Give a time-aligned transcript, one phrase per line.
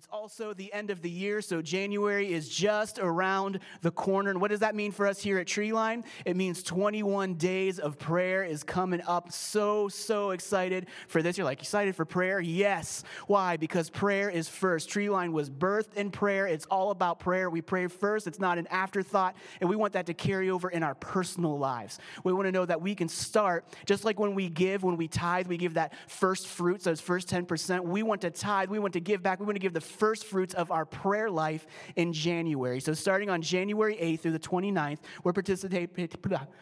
[0.00, 4.30] It's also the end of the year, so January is just around the corner.
[4.30, 6.04] And what does that mean for us here at Treeline?
[6.24, 9.30] It means 21 days of prayer is coming up.
[9.30, 11.36] So, so excited for this.
[11.36, 12.40] You're like, excited for prayer?
[12.40, 13.04] Yes.
[13.26, 13.58] Why?
[13.58, 14.88] Because prayer is first.
[14.88, 16.46] Treeline was birthed in prayer.
[16.46, 17.50] It's all about prayer.
[17.50, 19.36] We pray first, it's not an afterthought.
[19.60, 21.98] And we want that to carry over in our personal lives.
[22.24, 25.08] We want to know that we can start, just like when we give, when we
[25.08, 27.84] tithe, we give that first fruits, those first 10%.
[27.84, 29.86] We want to tithe, we want to give back, we want to give the the
[29.90, 32.80] first fruits of our prayer life in January.
[32.80, 35.32] So, starting on January 8th through the 29th, we're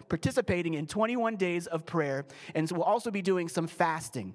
[0.08, 2.24] participating in 21 days of prayer.
[2.54, 4.34] And so, we'll also be doing some fasting.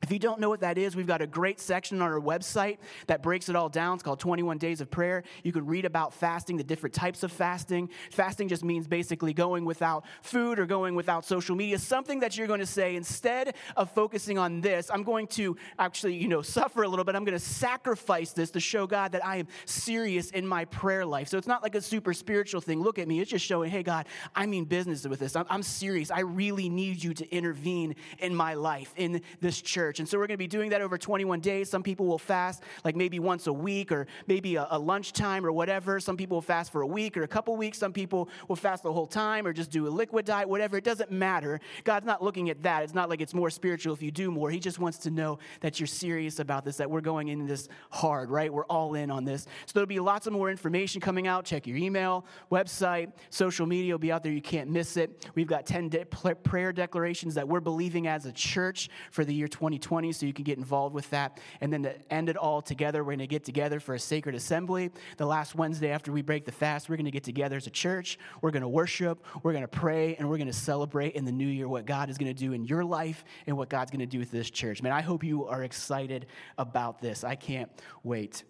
[0.00, 2.78] If you don't know what that is, we've got a great section on our website
[3.08, 3.94] that breaks it all down.
[3.94, 5.24] It's called 21 Days of Prayer.
[5.42, 7.90] You can read about fasting, the different types of fasting.
[8.12, 12.46] Fasting just means basically going without food or going without social media, something that you're
[12.46, 16.84] going to say, instead of focusing on this, I'm going to actually, you know, suffer
[16.84, 17.16] a little bit.
[17.16, 21.04] I'm going to sacrifice this to show God that I am serious in my prayer
[21.04, 21.26] life.
[21.26, 22.80] So it's not like a super spiritual thing.
[22.80, 23.18] Look at me.
[23.18, 25.34] It's just showing, hey, God, I mean business with this.
[25.34, 26.12] I'm, I'm serious.
[26.12, 30.00] I really need you to intervene in my life, in this church church.
[30.00, 31.70] And so we're going to be doing that over 21 days.
[31.70, 35.52] Some people will fast like maybe once a week or maybe a, a lunchtime or
[35.52, 35.98] whatever.
[35.98, 37.78] Some people will fast for a week or a couple weeks.
[37.78, 40.76] Some people will fast the whole time or just do a liquid diet, whatever.
[40.76, 41.60] It doesn't matter.
[41.84, 42.82] God's not looking at that.
[42.82, 44.50] It's not like it's more spiritual if you do more.
[44.50, 47.68] He just wants to know that you're serious about this, that we're going in this
[47.90, 48.52] hard, right?
[48.52, 49.44] We're all in on this.
[49.64, 51.46] So there'll be lots of more information coming out.
[51.46, 54.32] Check your email, website, social media will be out there.
[54.32, 55.26] You can't miss it.
[55.34, 59.48] We've got 10 de- prayer declarations that we're believing as a church for the year
[59.48, 59.77] 2020.
[59.78, 61.40] 2020 so you can get involved with that.
[61.60, 64.34] And then to end it all together, we're going to get together for a sacred
[64.34, 64.90] assembly.
[65.16, 67.70] The last Wednesday after we break the fast, we're going to get together as a
[67.70, 68.18] church.
[68.42, 71.32] We're going to worship, we're going to pray, and we're going to celebrate in the
[71.32, 74.00] new year what God is going to do in your life and what God's going
[74.00, 74.82] to do with this church.
[74.82, 77.24] Man, I hope you are excited about this.
[77.24, 77.70] I can't
[78.02, 78.44] wait.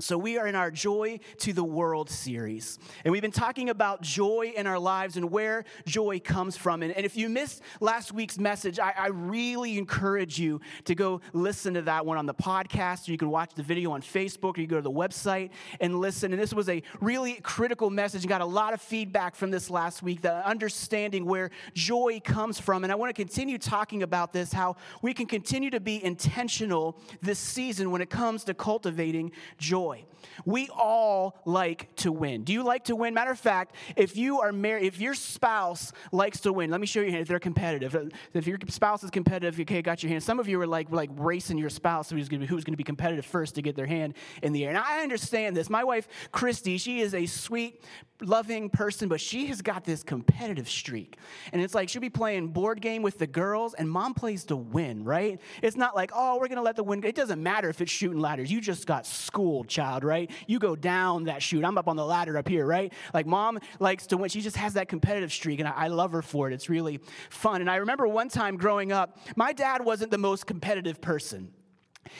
[0.00, 2.80] So, we are in our Joy to the World series.
[3.04, 6.82] And we've been talking about joy in our lives and where joy comes from.
[6.82, 11.20] And, and if you missed last week's message, I, I, really encourage you to go
[11.32, 14.58] listen to that one on the podcast, or you can watch the video on Facebook,
[14.58, 15.50] or you go to the website
[15.80, 16.32] and listen.
[16.32, 19.70] And this was a really critical message and got a lot of feedback from this
[19.70, 22.82] last week, the understanding where joy comes from.
[22.82, 26.98] And I want to continue talking about this, how we can continue to be intentional
[27.22, 30.04] this season when it comes to cultivating joy joy.
[30.44, 32.44] We all like to win.
[32.44, 33.14] Do you like to win?
[33.14, 36.86] Matter of fact, if you are married, if your spouse likes to win, let me
[36.86, 38.10] show you if they're competitive.
[38.32, 40.22] If your spouse is competitive, okay, got your hand.
[40.22, 43.54] Some of you are like like racing your spouse who's going to be, competitive first
[43.54, 44.70] to get their hand in the air.
[44.70, 45.70] And I understand this.
[45.70, 47.82] My wife, Christy, she is a sweet,
[48.20, 51.18] loving person, but she has got this competitive streak.
[51.52, 54.56] And it's like she'll be playing board game with the girls, and mom plays to
[54.56, 55.40] win, right?
[55.62, 57.04] It's not like, oh, we're going to let the win.
[57.04, 58.50] It doesn't matter if it's Chutes and Ladders.
[58.50, 60.30] You just got schooled, child, right?
[60.46, 61.64] You go down that chute.
[61.64, 62.92] I'm up on the ladder up here, right?
[63.12, 64.30] Like mom likes to win.
[64.30, 66.54] She just has that competitive streak, and I, I love her for it.
[66.54, 67.60] It's really fun.
[67.60, 71.52] And I remember one time growing up, my dad wasn't the most competitive person.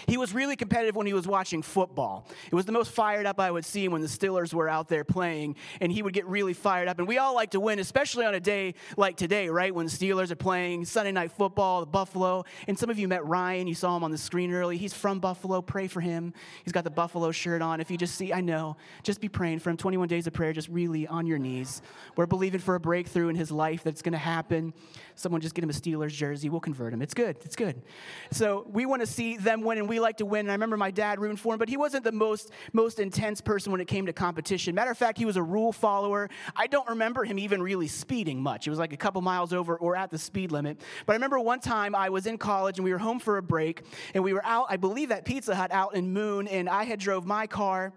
[0.07, 2.29] He was really competitive when he was watching football.
[2.51, 5.05] It was the most fired up I would see when the Steelers were out there
[5.05, 6.99] playing, and he would get really fired up.
[6.99, 9.75] And we all like to win, especially on a day like today, right?
[9.75, 12.45] When the Steelers are playing Sunday Night Football, the Buffalo.
[12.67, 13.67] And some of you met Ryan.
[13.67, 14.77] You saw him on the screen early.
[14.77, 15.63] He's from Buffalo.
[15.63, 16.33] Pray for him.
[16.65, 17.81] He's got the Buffalo shirt on.
[17.81, 19.77] If you just see, I know, just be praying for him.
[19.77, 21.83] 21 days of prayer, just really on your knees.
[22.17, 24.73] We're believing for a breakthrough in his life that's going to happen.
[25.17, 26.49] Someone just get him a Steelers jersey.
[26.49, 27.01] We'll convert him.
[27.03, 27.37] It's good.
[27.45, 27.83] It's good.
[28.31, 30.41] So we want to see them win, and we like to win.
[30.41, 33.41] And I remember my dad rooting for him, but he wasn't the most, most intense
[33.41, 34.75] person when it came to competition.
[34.75, 36.29] Matter of fact, he was a rule follower.
[36.57, 38.67] I don't remember him even really speeding much.
[38.67, 40.81] It was like a couple miles over or at the speed limit.
[41.07, 43.43] But I remember one time I was in college and we were home for a
[43.43, 43.83] break,
[44.15, 46.99] and we were out, I believe, at Pizza Hut out in Moon, and I had
[46.99, 47.93] drove my car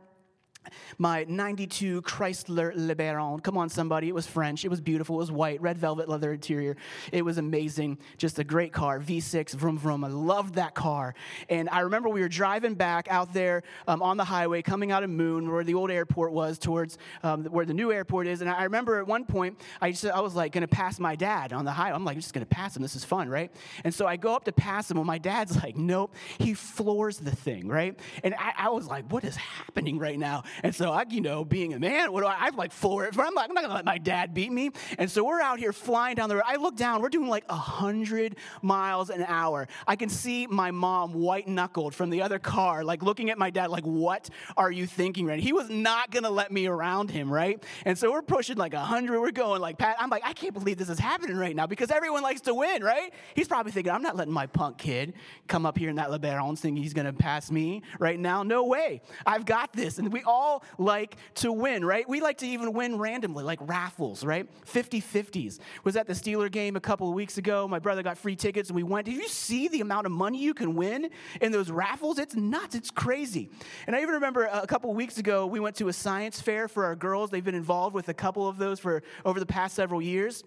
[0.98, 3.44] my 92 Chrysler LeBaron.
[3.44, 4.08] Come on, somebody.
[4.08, 4.66] It was French.
[4.66, 5.16] It was beautiful.
[5.16, 6.76] It was white, red velvet leather interior.
[7.12, 7.98] It was amazing.
[8.18, 9.00] Just a great car.
[9.00, 10.04] V6, vroom, vroom.
[10.04, 11.16] I loved that car.
[11.50, 15.04] And I remember we were driving back out there um, on the highway, coming out
[15.04, 18.42] of Moon, where the old airport was, towards um, where the new airport is.
[18.42, 21.16] And I remember at one point, I, just, I was like going to pass my
[21.16, 21.96] dad on the highway.
[21.96, 22.82] I'm like, I'm just going to pass him.
[22.82, 23.52] This is fun, right?
[23.84, 26.14] And so I go up to pass him, and my dad's like, nope.
[26.38, 27.98] He floors the thing, right?
[28.24, 30.44] And I, I was like, what is happening right now?
[30.64, 33.18] And so I, you know, being a man, what do I, I like floor it.
[33.18, 34.72] I'm like, I'm not gonna let my dad beat me.
[34.98, 36.44] And so we're out here flying down the road.
[36.46, 39.68] I look down, we're doing like a hundred miles an hour.
[39.88, 43.50] I can see my mom white knuckled from the other car, like looking at my
[43.50, 45.40] dad, like, what are you thinking right?
[45.40, 47.64] He was not gonna let me around him, right?
[47.86, 49.20] And so we're pushing like a hundred.
[49.20, 49.98] We're going like Pat.
[50.00, 52.84] I'm like, I can't believe this is happening right now because everyone likes to win,
[52.84, 53.14] right?
[53.36, 55.14] He's probably thinking, I'm not letting my punk kid
[55.48, 58.44] come up here in that LeBaron thinking he's gonna pass me right now.
[58.44, 59.02] No way.
[59.26, 59.98] I've got this.
[59.98, 60.37] And we all
[60.78, 62.08] like to win, right?
[62.08, 64.48] We like to even win randomly, like raffles, right?
[64.66, 65.60] 50 50s.
[65.84, 67.68] Was at the Steeler game a couple of weeks ago.
[67.68, 69.06] My brother got free tickets and we went.
[69.06, 71.10] Did you see the amount of money you can win
[71.42, 72.20] in those raffles?
[72.20, 72.76] It's nuts.
[72.76, 73.50] It's crazy.
[73.86, 76.68] And I even remember a couple of weeks ago, we went to a science fair
[76.68, 77.30] for our girls.
[77.30, 80.44] They've been involved with a couple of those for over the past several years.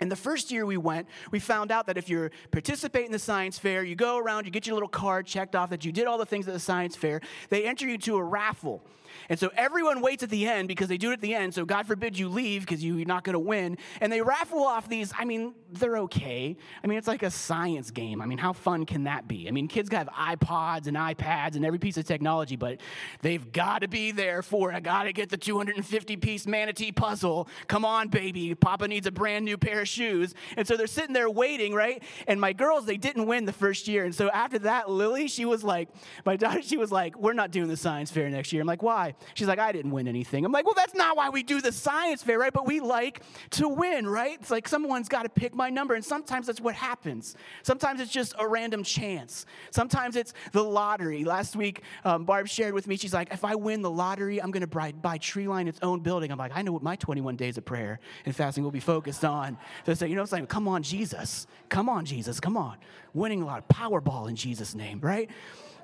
[0.00, 3.18] And the first year we went, we found out that if you participate in the
[3.18, 6.06] science fair, you go around, you get your little card checked off that you did
[6.06, 8.82] all the things at the science fair, they enter you to a raffle.
[9.28, 11.54] And so everyone waits at the end because they do it at the end.
[11.54, 13.78] So God forbid you leave because you're not going to win.
[14.00, 15.12] And they raffle off these.
[15.18, 16.56] I mean, they're okay.
[16.82, 18.20] I mean, it's like a science game.
[18.20, 19.48] I mean, how fun can that be?
[19.48, 22.80] I mean, kids have iPods and iPads and every piece of technology, but
[23.22, 24.74] they've got to be there for it.
[24.74, 27.48] I got to get the 250 piece manatee puzzle.
[27.68, 28.54] Come on, baby.
[28.54, 30.34] Papa needs a brand new pair of shoes.
[30.56, 32.02] And so they're sitting there waiting, right?
[32.26, 34.04] And my girls, they didn't win the first year.
[34.04, 35.88] And so after that, Lily, she was like,
[36.24, 38.62] my daughter, she was like, we're not doing the science fair next year.
[38.62, 38.99] I'm like, why?
[39.34, 40.44] She's like, I didn't win anything.
[40.44, 42.52] I'm like, well, that's not why we do the science fair, right?
[42.52, 44.38] But we like to win, right?
[44.40, 45.94] It's like someone's got to pick my number.
[45.94, 47.36] And sometimes that's what happens.
[47.62, 49.46] Sometimes it's just a random chance.
[49.70, 51.24] Sometimes it's the lottery.
[51.24, 54.50] Last week, um, Barb shared with me, she's like, if I win the lottery, I'm
[54.50, 56.30] going to buy, buy Treeline its own building.
[56.30, 59.24] I'm like, I know what my 21 days of prayer and fasting will be focused
[59.24, 59.56] on.
[59.86, 60.46] So say, you know, what I'm saying?
[60.50, 61.46] come on, Jesus.
[61.70, 62.40] Come on, Jesus.
[62.40, 62.76] Come on.
[63.14, 65.30] Winning a lot of Powerball in Jesus' name, right?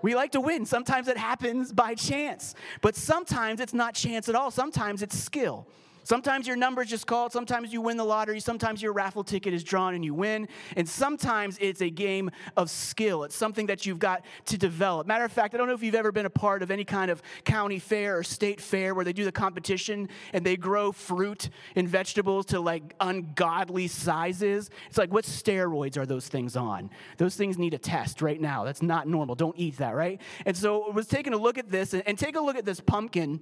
[0.03, 0.67] We like to win.
[0.67, 4.51] Sometimes it happens by chance, but sometimes it's not chance at all.
[4.51, 5.67] Sometimes it's skill.
[6.07, 9.53] Sometimes your number is just called, sometimes you win the lottery, sometimes your raffle ticket
[9.53, 13.25] is drawn and you win, and sometimes it's a game of skill.
[13.25, 15.09] It's something that you've got to develop.
[15.09, 17.11] Matter of fact, I don't know if you've ever been a part of any kind
[17.11, 21.51] of county fair or state fair where they do the competition and they grow fruit
[21.75, 24.71] and vegetables to like ungodly sizes.
[24.89, 26.89] It's like, what steroids are those things on?
[27.17, 28.63] Those things need a test right now.
[28.63, 29.35] That's not normal.
[29.35, 30.21] Don't eat that, right?
[30.45, 32.65] And so I was taking a look at this and, and take a look at
[32.65, 33.41] this pumpkin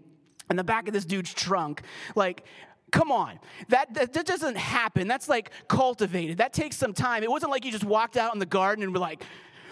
[0.50, 1.82] in the back of this dude's trunk.
[2.14, 2.44] Like,
[2.90, 3.38] come on.
[3.68, 5.08] That, that, that, doesn't happen.
[5.08, 6.38] That's like cultivated.
[6.38, 7.22] That takes some time.
[7.22, 9.24] It wasn't like you just walked out in the garden and were like,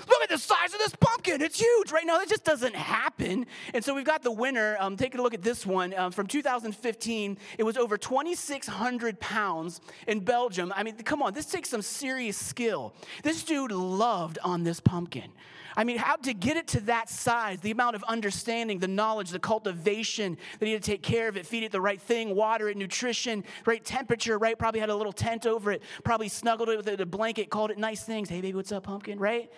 [0.09, 1.41] look at the size of this pumpkin.
[1.41, 2.19] It's huge right now.
[2.19, 3.47] That just doesn't happen.
[3.75, 4.77] And so we've got the winner.
[4.81, 7.39] Um, taking a look at this one um, from 2015.
[7.59, 10.73] It was over 2,600 pounds in Belgium.
[10.75, 12.95] I mean, come on, this takes some serious skill.
[13.23, 15.31] This dude loved on this pumpkin.
[15.77, 19.31] I mean, how to get it to that size, the amount of understanding, the knowledge,
[19.31, 22.35] the cultivation that he had to take care of it, feed it the right thing,
[22.35, 24.59] water it, nutrition, right temperature, right?
[24.59, 27.79] Probably had a little tent over it, probably snuggled it with a blanket, called it
[27.79, 28.29] nice things.
[28.29, 29.51] Hey, baby, what's up, pumpkin, right?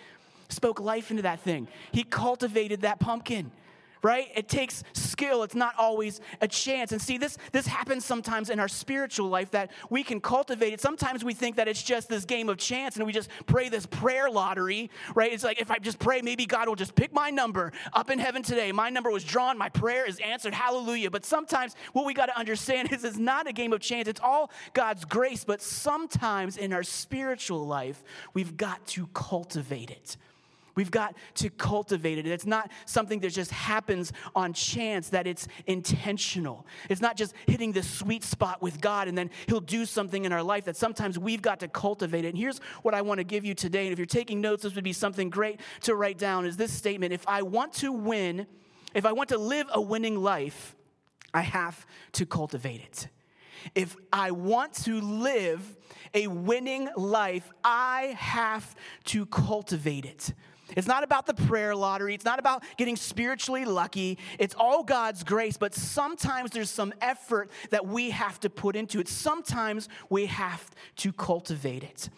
[0.49, 1.67] Spoke life into that thing.
[1.91, 3.51] He cultivated that pumpkin
[4.05, 4.29] right?
[4.35, 5.41] It takes skill.
[5.41, 6.91] It's not always a chance.
[6.91, 10.79] And see, this, this happens sometimes in our spiritual life that we can cultivate it.
[10.79, 13.87] Sometimes we think that it's just this game of chance and we just pray this
[13.87, 15.33] prayer lottery, right?
[15.33, 18.19] It's like if I just pray, maybe God will just pick my number up in
[18.19, 18.71] heaven today.
[18.71, 20.53] My number was drawn, my prayer is answered.
[20.53, 21.09] Hallelujah.
[21.09, 24.21] But sometimes what we got to understand is it's not a game of chance, it's
[24.21, 25.43] all God's grace.
[25.43, 28.03] But sometimes in our spiritual life,
[28.35, 30.15] we've got to cultivate it.
[30.75, 32.27] We've got to cultivate it.
[32.27, 36.65] It's not something that just happens on chance, that it's intentional.
[36.89, 40.33] It's not just hitting the sweet spot with God and then He'll do something in
[40.33, 42.29] our life, that sometimes we've got to cultivate it.
[42.29, 43.85] And here's what I want to give you today.
[43.85, 46.71] And if you're taking notes, this would be something great to write down is this
[46.71, 48.47] statement If I want to win,
[48.93, 50.75] if I want to live a winning life,
[51.33, 53.07] I have to cultivate it.
[53.73, 55.77] If I want to live
[56.13, 60.33] a winning life, I have to cultivate it.
[60.75, 62.13] It's not about the prayer lottery.
[62.13, 64.17] It's not about getting spiritually lucky.
[64.39, 68.99] It's all God's grace, but sometimes there's some effort that we have to put into
[68.99, 69.07] it.
[69.07, 72.09] Sometimes we have to cultivate it.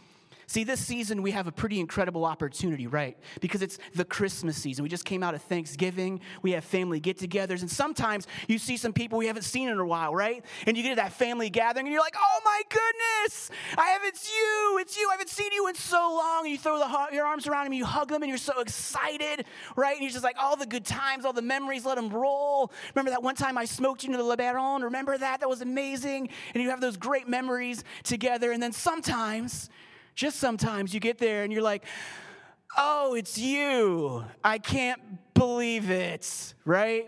[0.49, 3.17] See, this season we have a pretty incredible opportunity, right?
[3.41, 4.81] Because it's the Christmas season.
[4.81, 6.21] We just came out of Thanksgiving.
[6.41, 7.59] We have family get togethers.
[7.59, 10.45] And sometimes you see some people we haven't seen in a while, right?
[10.65, 14.07] And you get to that family gathering and you're like, oh my goodness, I haven't,
[14.07, 15.09] it's you, it's you.
[15.09, 16.45] I haven't seen you in so long.
[16.45, 19.43] And you throw the, your arms around them, you hug them, and you're so excited,
[19.75, 19.95] right?
[19.95, 22.71] And you're just like, all the good times, all the memories, let them roll.
[22.95, 24.81] Remember that one time I smoked you into the LeBaron?
[24.83, 25.41] Remember that?
[25.41, 26.29] That was amazing.
[26.53, 28.53] And you have those great memories together.
[28.53, 29.69] And then sometimes,
[30.17, 31.85] just sometimes you get there and you're like,
[32.75, 34.25] oh, it's you.
[34.43, 34.99] I can't
[35.35, 37.07] believe it, right?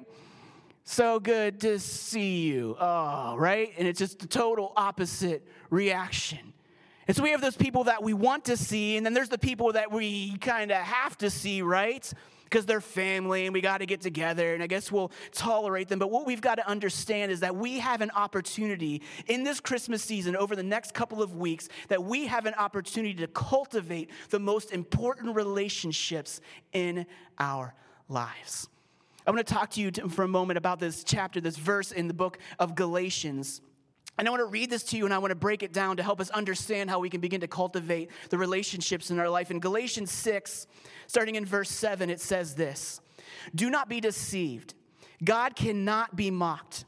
[0.84, 2.78] So good to see you.
[2.80, 3.74] Oh, right?
[3.78, 6.54] And it's just the total opposite reaction.
[7.08, 9.40] And so we have those people that we want to see, and then there's the
[9.40, 12.12] people that we kind of have to see, right?
[12.50, 16.00] Because they're family and we got to get together, and I guess we'll tolerate them.
[16.00, 20.04] But what we've got to understand is that we have an opportunity in this Christmas
[20.04, 24.40] season over the next couple of weeks that we have an opportunity to cultivate the
[24.40, 26.42] most important relationships
[26.74, 27.06] in
[27.38, 27.76] our
[28.08, 28.68] lives.
[29.28, 32.08] I want to talk to you for a moment about this chapter, this verse in
[32.08, 33.62] the book of Galatians.
[34.18, 35.98] And I want to read this to you and I want to break it down
[35.98, 39.52] to help us understand how we can begin to cultivate the relationships in our life.
[39.52, 40.68] In Galatians 6,
[41.10, 43.02] starting in verse 7, it says this
[43.56, 44.76] Do not be deceived.
[45.24, 46.86] God cannot be mocked.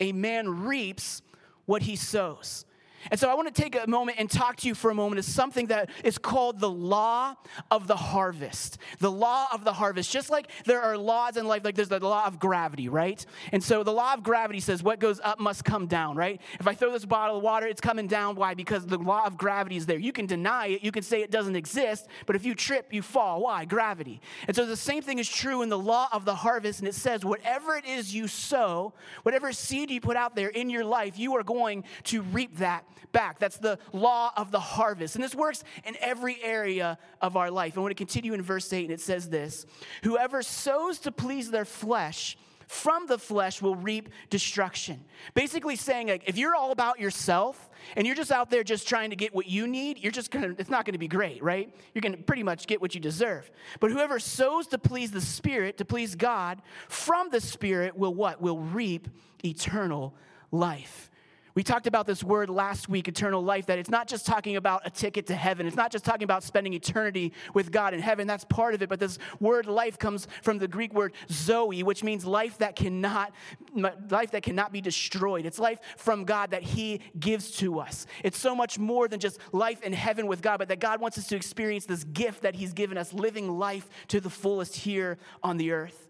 [0.00, 1.22] A man reaps
[1.66, 2.66] what he sows.
[3.10, 5.18] And so I want to take a moment and talk to you for a moment
[5.18, 7.34] of something that is called the law
[7.70, 8.78] of the harvest.
[8.98, 10.10] The law of the harvest.
[10.10, 13.24] Just like there are laws in life, like there's the law of gravity, right?
[13.52, 16.40] And so the law of gravity says what goes up must come down, right?
[16.58, 18.36] If I throw this bottle of water, it's coming down.
[18.36, 18.54] Why?
[18.54, 19.98] Because the law of gravity is there.
[19.98, 23.02] You can deny it, you can say it doesn't exist, but if you trip, you
[23.02, 23.42] fall.
[23.42, 23.64] Why?
[23.64, 24.20] Gravity.
[24.46, 26.94] And so the same thing is true in the law of the harvest, and it
[26.94, 28.92] says whatever it is you sow,
[29.22, 32.84] whatever seed you put out there in your life, you are going to reap that
[33.12, 33.38] back.
[33.38, 35.14] That's the law of the harvest.
[35.14, 37.76] And this works in every area of our life.
[37.76, 39.66] I want to continue in verse 8, and it says this
[40.02, 42.36] Whoever sows to please their flesh,
[42.70, 45.04] from the flesh will reap destruction.
[45.34, 49.10] Basically saying like if you're all about yourself and you're just out there just trying
[49.10, 51.74] to get what you need, you're just gonna it's not gonna be great, right?
[51.92, 53.50] You're gonna pretty much get what you deserve.
[53.80, 58.40] But whoever sows to please the Spirit, to please God, from the Spirit will what?
[58.40, 59.08] Will reap
[59.44, 60.14] eternal
[60.52, 61.10] life.
[61.54, 64.82] We talked about this word last week, eternal life, that it's not just talking about
[64.84, 65.66] a ticket to heaven.
[65.66, 68.26] It's not just talking about spending eternity with God in heaven.
[68.26, 68.88] That's part of it.
[68.88, 73.32] But this word life comes from the Greek word zoe, which means life that cannot,
[73.74, 75.44] life that cannot be destroyed.
[75.44, 78.06] It's life from God that He gives to us.
[78.22, 81.18] It's so much more than just life in heaven with God, but that God wants
[81.18, 85.18] us to experience this gift that He's given us, living life to the fullest here
[85.42, 86.06] on the earth.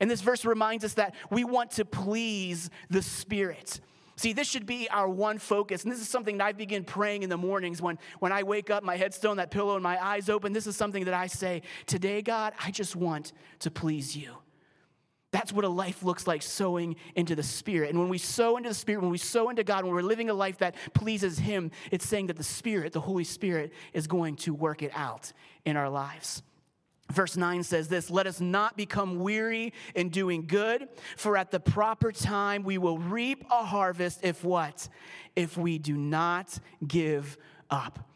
[0.00, 3.80] And this verse reminds us that we want to please the Spirit.
[4.20, 5.82] See, this should be our one focus.
[5.82, 8.68] And this is something that I begin praying in the mornings when, when I wake
[8.68, 10.52] up, my head still on that pillow and my eyes open.
[10.52, 14.34] This is something that I say, Today, God, I just want to please you.
[15.30, 17.88] That's what a life looks like sowing into the Spirit.
[17.88, 20.28] And when we sow into the Spirit, when we sow into God, when we're living
[20.28, 24.36] a life that pleases Him, it's saying that the Spirit, the Holy Spirit, is going
[24.36, 25.32] to work it out
[25.64, 26.42] in our lives.
[27.10, 31.60] Verse 9 says this Let us not become weary in doing good, for at the
[31.60, 34.88] proper time we will reap a harvest if what?
[35.36, 37.38] If we do not give
[37.70, 38.09] up.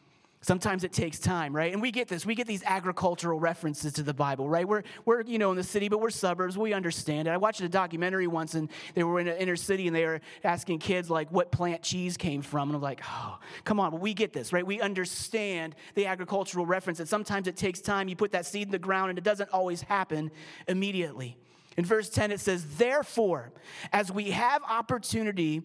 [0.45, 1.73] Sometimes it takes time, right?
[1.73, 2.27] And we get this.
[2.27, 4.69] We get these agricultural references to the Bible, right?
[4.69, 6.59] We're, we're you know, in the city, but we're suburbs.
[6.59, 7.31] We understand it.
[7.31, 10.21] I watched a documentary once, and they were in an inner city, and they were
[10.45, 12.69] asking kids, like, what plant cheese came from.
[12.69, 13.91] And I'm like, oh, come on.
[13.91, 14.67] But we get this, right?
[14.67, 17.01] We understand the agricultural reference.
[17.01, 18.09] And sometimes it takes time.
[18.09, 20.31] You put that seed in the ground, and it doesn't always happen
[20.69, 21.39] immediately.
[21.79, 23.51] In verse 10, it says, Therefore,
[23.95, 25.63] as we have opportunity,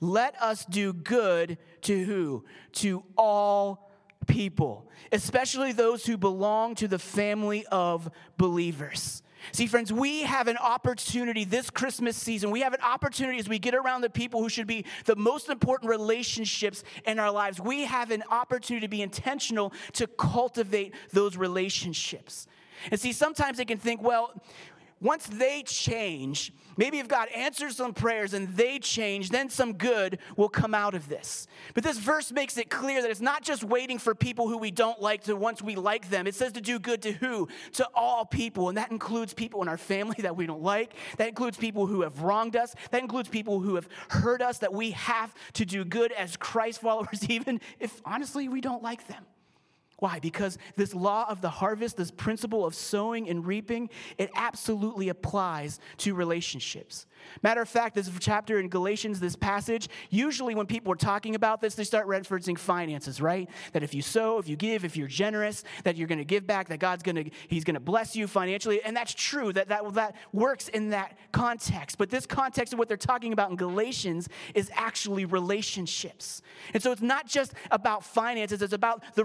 [0.00, 2.44] let us do good to who?
[2.74, 3.88] To all
[4.26, 9.22] people, especially those who belong to the family of believers.
[9.50, 12.52] See, friends, we have an opportunity this Christmas season.
[12.52, 15.48] We have an opportunity as we get around the people who should be the most
[15.48, 17.60] important relationships in our lives.
[17.60, 22.46] We have an opportunity to be intentional to cultivate those relationships.
[22.90, 24.32] And see, sometimes they can think, well,
[25.02, 30.20] once they change, maybe if God answers some prayers and they change, then some good
[30.36, 31.48] will come out of this.
[31.74, 34.70] But this verse makes it clear that it's not just waiting for people who we
[34.70, 36.28] don't like to once we like them.
[36.28, 37.48] It says to do good to who?
[37.72, 38.68] To all people.
[38.68, 40.94] And that includes people in our family that we don't like.
[41.16, 42.74] That includes people who have wronged us.
[42.92, 46.80] That includes people who have hurt us, that we have to do good as Christ
[46.80, 49.24] followers, even if honestly we don't like them.
[50.02, 50.18] Why?
[50.18, 55.78] Because this law of the harvest, this principle of sowing and reaping, it absolutely applies
[55.98, 57.06] to relationships.
[57.44, 61.60] Matter of fact, this chapter in Galatians, this passage, usually when people are talking about
[61.60, 63.48] this, they start referencing finances, right?
[63.74, 66.48] That if you sow, if you give, if you're generous, that you're going to give
[66.48, 68.82] back, that God's going to, He's going to bless you financially.
[68.82, 71.96] And that's true, that, that that works in that context.
[71.96, 76.42] But this context of what they're talking about in Galatians is actually relationships.
[76.74, 79.24] And so it's not just about finances, it's about the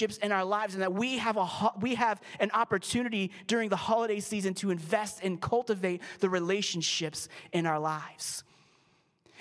[0.00, 3.76] relationships in our lives and that we have, a, we have an opportunity during the
[3.76, 8.44] holiday season to invest and cultivate the relationships in our lives.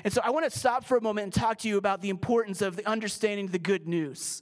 [0.04, 2.10] And so I want to stop for a moment and talk to you about the
[2.10, 4.42] importance of the understanding the good news.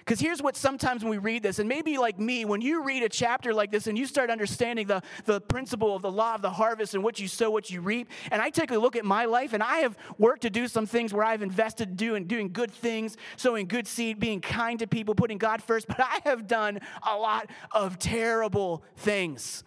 [0.00, 3.02] Because here's what sometimes when we read this, and maybe like me, when you read
[3.02, 6.42] a chapter like this and you start understanding the, the principle of the law of
[6.42, 9.04] the harvest and what you sow, what you reap, and I take a look at
[9.04, 12.52] my life and I have worked to do some things where I've invested doing, doing
[12.52, 16.46] good things, sowing good seed, being kind to people, putting God first, but I have
[16.46, 19.64] done a lot of terrible things.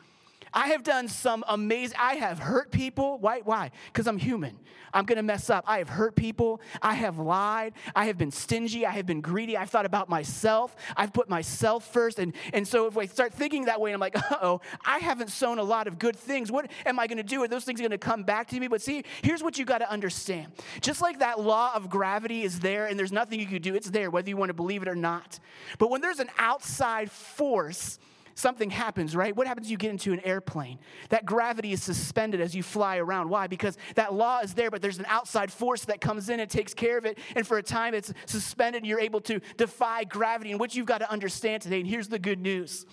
[0.54, 3.18] I have done some amazing, I have hurt people.
[3.20, 3.42] Why?
[3.44, 3.72] Why?
[3.88, 4.60] Because I'm human.
[4.94, 5.64] I'm gonna mess up.
[5.68, 6.62] I have hurt people.
[6.82, 7.74] I have lied.
[7.96, 8.86] I have been stingy.
[8.86, 9.58] I have been greedy.
[9.58, 10.76] I've thought about myself.
[10.96, 12.20] I've put myself first.
[12.20, 15.58] And, and so if I start thinking that way, I'm like, oh, I haven't sown
[15.58, 16.52] a lot of good things.
[16.52, 17.42] What am I gonna do?
[17.44, 18.68] Are those things gonna come back to me?
[18.68, 20.52] But see, here's what you gotta understand.
[20.82, 23.90] Just like that law of gravity is there and there's nothing you can do, it's
[23.90, 25.40] there, whether you wanna believe it or not.
[25.80, 27.98] But when there's an outside force,
[28.36, 29.36] something happens, right?
[29.36, 30.80] What happens you get into an airplane?
[31.10, 33.30] That gravity is suspended as you fly around.
[33.30, 33.48] Why?
[33.48, 36.74] Because that law is there, but there's an outside force that comes in and takes
[36.74, 37.18] care of it.
[37.36, 40.52] And for a time it's suspended, and you're able to defy gravity.
[40.52, 42.86] And what you've got to understand today, and here's the good news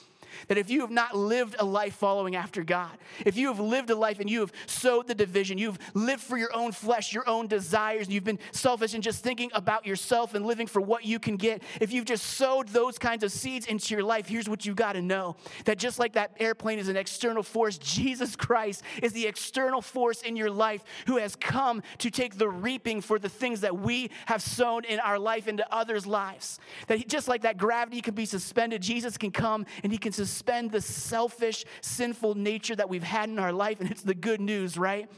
[0.49, 2.91] that if you have not lived a life following after God,
[3.25, 6.37] if you have lived a life and you have sowed the division, you've lived for
[6.37, 10.35] your own flesh, your own desires, and you've been selfish and just thinking about yourself
[10.35, 13.67] and living for what you can get, if you've just sowed those kinds of seeds
[13.67, 16.89] into your life, here's what you've got to know that just like that airplane is
[16.89, 21.83] an external force, Jesus Christ is the external force in your life who has come
[21.99, 25.67] to take the reaping for the things that we have sown in our life into
[25.75, 26.59] others' lives.
[26.87, 30.71] That just like that gravity can be suspended, Jesus can come and he can suspend
[30.71, 33.81] the selfish, sinful nature that we've had in our life.
[33.81, 35.09] And it's the good news, right?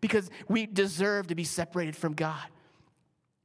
[0.00, 2.42] Because we deserve to be separated from God.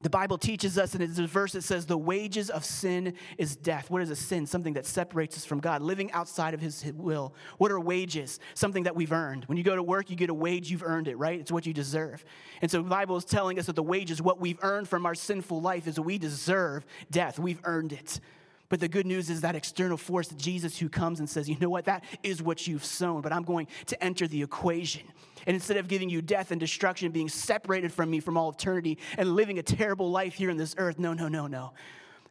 [0.02, 3.56] The Bible teaches us, and it's a verse that says, The wages of sin is
[3.56, 3.90] death.
[3.90, 4.46] What is a sin?
[4.46, 7.34] Something that separates us from God, living outside of His will.
[7.58, 8.40] What are wages?
[8.54, 9.46] Something that we've earned.
[9.46, 11.40] When you go to work, you get a wage, you've earned it, right?
[11.40, 12.24] It's what you deserve.
[12.62, 15.16] And so the Bible is telling us that the wages, what we've earned from our
[15.16, 17.40] sinful life, is we deserve death.
[17.40, 18.20] We've earned it.
[18.70, 21.70] But the good news is that external force, Jesus who comes and says, you know
[21.70, 25.04] what, that is what you've sown, but I'm going to enter the equation.
[25.46, 28.98] And instead of giving you death and destruction, being separated from me from all eternity
[29.18, 31.74] and living a terrible life here in this earth, no, no, no, no.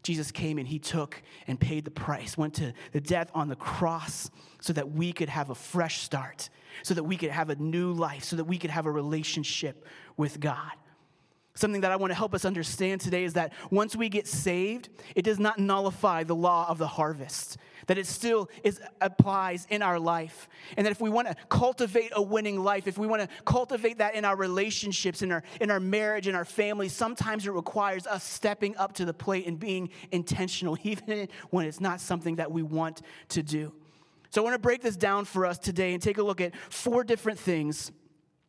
[0.02, 3.56] Jesus came and he took and paid the price, went to the death on the
[3.56, 6.50] cross so that we could have a fresh start,
[6.82, 9.86] so that we could have a new life, so that we could have a relationship
[10.16, 10.70] with God.
[11.56, 14.90] Something that I want to help us understand today is that once we get saved,
[15.14, 17.56] it does not nullify the law of the harvest.
[17.86, 20.50] That it still is, applies in our life.
[20.76, 23.98] And that if we want to cultivate a winning life, if we want to cultivate
[23.98, 28.06] that in our relationships, in our, in our marriage, in our family, sometimes it requires
[28.06, 32.52] us stepping up to the plate and being intentional, even when it's not something that
[32.52, 33.72] we want to do.
[34.28, 36.54] So I want to break this down for us today and take a look at
[36.68, 37.92] four different things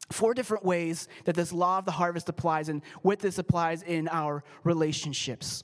[0.09, 4.07] four different ways that this law of the harvest applies and what this applies in
[4.09, 5.63] our relationships.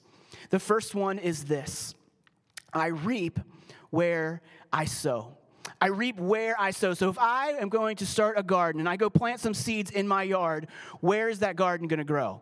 [0.50, 1.94] The first one is this
[2.72, 3.40] I reap
[3.90, 5.36] where I sow.
[5.80, 6.94] I reap where I sow.
[6.94, 9.90] So if I am going to start a garden and I go plant some seeds
[9.90, 10.68] in my yard,
[11.00, 12.40] where is that garden going to grow?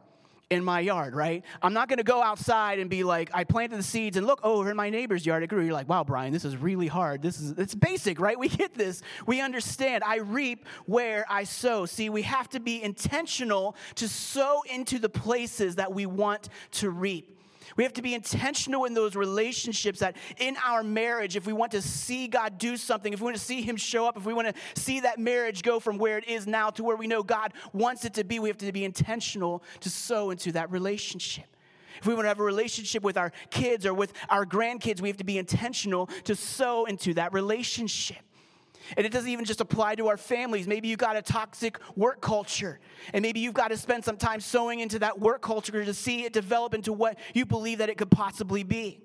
[0.52, 1.42] In my yard, right?
[1.62, 4.60] I'm not gonna go outside and be like, I planted the seeds and look oh,
[4.60, 5.64] over in my neighbor's yard, it grew.
[5.64, 7.22] You're like, wow, Brian, this is really hard.
[7.22, 8.38] This is it's basic, right?
[8.38, 9.02] We get this.
[9.26, 10.04] We understand.
[10.04, 11.86] I reap where I sow.
[11.86, 16.90] See, we have to be intentional to sow into the places that we want to
[16.90, 17.41] reap.
[17.76, 21.72] We have to be intentional in those relationships that in our marriage, if we want
[21.72, 24.34] to see God do something, if we want to see Him show up, if we
[24.34, 27.22] want to see that marriage go from where it is now to where we know
[27.22, 31.46] God wants it to be, we have to be intentional to sow into that relationship.
[31.98, 35.08] If we want to have a relationship with our kids or with our grandkids, we
[35.08, 38.18] have to be intentional to sow into that relationship.
[38.96, 40.66] And it doesn't even just apply to our families.
[40.66, 42.80] Maybe you got a toxic work culture,
[43.12, 46.24] and maybe you've got to spend some time sowing into that work culture to see
[46.24, 49.00] it develop into what you believe that it could possibly be.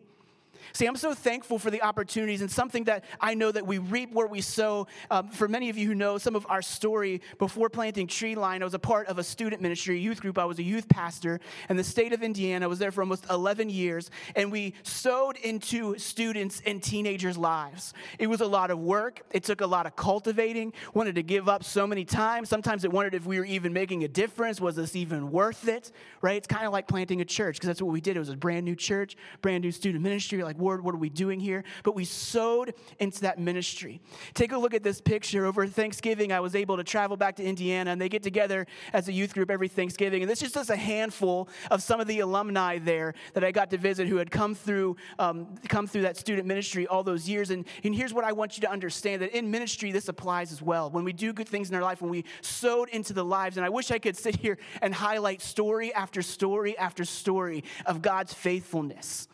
[0.73, 4.13] See, I'm so thankful for the opportunities and something that I know that we reap
[4.13, 4.87] where we sow.
[5.09, 8.63] Um, for many of you who know some of our story, before planting Treeline, I
[8.63, 10.37] was a part of a student ministry, youth group.
[10.37, 12.65] I was a youth pastor in the state of Indiana.
[12.65, 17.93] I was there for almost 11 years, and we sowed into students and teenagers' lives.
[18.19, 19.21] It was a lot of work.
[19.31, 20.73] It took a lot of cultivating.
[20.93, 22.49] Wanted to give up so many times.
[22.49, 24.59] Sometimes it wondered if we were even making a difference.
[24.61, 25.91] Was this even worth it?
[26.21, 26.37] Right?
[26.37, 28.15] It's kind of like planting a church because that's what we did.
[28.15, 30.43] It was a brand new church, brand new student ministry.
[30.43, 31.63] Like like, Lord, what are we doing here?
[31.83, 34.01] But we sowed into that ministry.
[34.33, 35.45] Take a look at this picture.
[35.45, 39.07] Over Thanksgiving, I was able to travel back to Indiana, and they get together as
[39.07, 40.21] a youth group every Thanksgiving.
[40.23, 43.69] And this is just a handful of some of the alumni there that I got
[43.71, 47.51] to visit who had come through, um, come through that student ministry all those years.
[47.51, 50.61] And, and here's what I want you to understand that in ministry, this applies as
[50.61, 50.89] well.
[50.89, 53.65] When we do good things in our life, when we sowed into the lives, and
[53.65, 58.33] I wish I could sit here and highlight story after story after story of God's
[58.33, 59.27] faithfulness.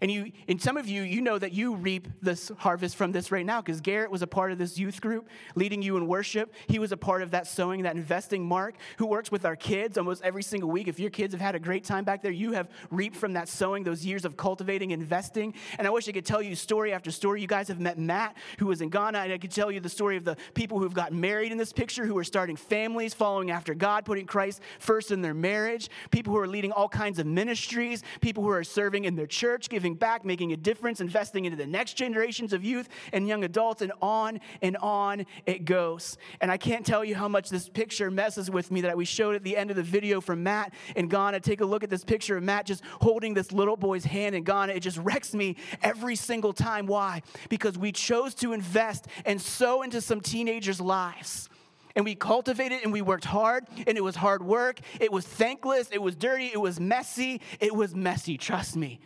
[0.00, 3.30] And you, and some of you, you know that you reap this harvest from this
[3.30, 6.52] right now because Garrett was a part of this youth group leading you in worship.
[6.68, 8.44] He was a part of that sowing, that investing.
[8.44, 10.88] Mark, who works with our kids almost every single week.
[10.88, 13.48] If your kids have had a great time back there, you have reaped from that
[13.48, 15.54] sowing, those years of cultivating, investing.
[15.78, 17.40] And I wish I could tell you story after story.
[17.40, 19.88] You guys have met Matt, who was in Ghana, and I could tell you the
[19.88, 23.50] story of the people who've gotten married in this picture, who are starting families, following
[23.50, 27.26] after God, putting Christ first in their marriage, people who are leading all kinds of
[27.26, 31.44] ministries, people who are serving in their church, giving giving back, making a difference, investing
[31.44, 36.16] into the next generations of youth and young adults, and on and on it goes.
[36.40, 39.34] And I can't tell you how much this picture messes with me that we showed
[39.34, 41.40] at the end of the video from Matt and Ghana.
[41.40, 44.44] Take a look at this picture of Matt just holding this little boy's hand in
[44.44, 44.72] Ghana.
[44.74, 46.86] It just wrecks me every single time.
[46.86, 47.22] Why?
[47.48, 51.48] Because we chose to invest and sow into some teenagers' lives
[51.96, 55.88] and we cultivated and we worked hard and it was hard work it was thankless
[55.90, 59.00] it was dirty it was messy it was messy trust me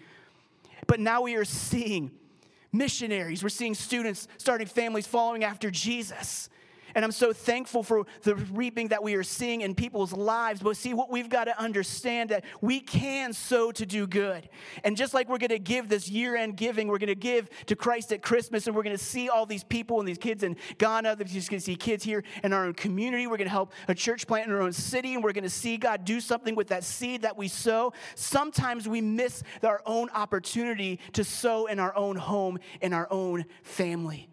[0.87, 2.11] but now we are seeing
[2.73, 6.49] missionaries, we're seeing students starting families following after Jesus.
[6.95, 10.61] And I'm so thankful for the reaping that we are seeing in people's lives.
[10.61, 14.49] But see, what we've got to understand that we can sow to do good.
[14.85, 17.49] And just like we're going to give this year end giving, we're going to give
[17.67, 20.43] to Christ at Christmas, and we're going to see all these people and these kids
[20.43, 23.27] in Ghana, we're just going to see kids here in our own community.
[23.27, 25.51] We're going to help a church plant in our own city, and we're going to
[25.51, 27.93] see God do something with that seed that we sow.
[28.15, 33.45] Sometimes we miss our own opportunity to sow in our own home, in our own
[33.63, 34.29] family.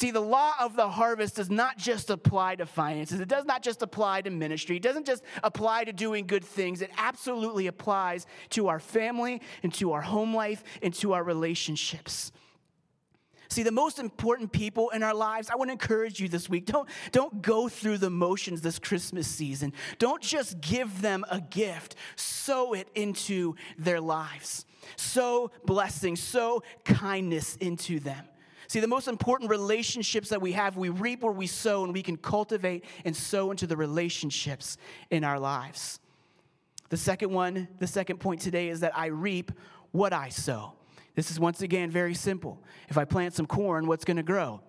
[0.00, 3.20] See, the law of the harvest does not just apply to finances.
[3.20, 4.76] It does not just apply to ministry.
[4.76, 6.80] It doesn't just apply to doing good things.
[6.80, 12.32] It absolutely applies to our family and to our home life and to our relationships.
[13.50, 16.64] See, the most important people in our lives, I want to encourage you this week.
[16.64, 19.74] Don't, don't go through the motions this Christmas season.
[19.98, 24.64] Don't just give them a gift, sow it into their lives.
[24.96, 28.24] Sow blessing, sow kindness into them.
[28.70, 32.04] See, the most important relationships that we have, we reap where we sow, and we
[32.04, 34.76] can cultivate and sow into the relationships
[35.10, 35.98] in our lives.
[36.88, 39.50] The second one, the second point today is that I reap
[39.90, 40.74] what I sow.
[41.16, 42.62] This is once again very simple.
[42.88, 44.60] If I plant some corn, what's going to grow?